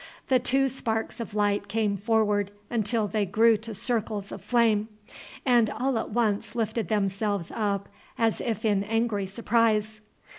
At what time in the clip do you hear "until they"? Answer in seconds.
2.71-3.23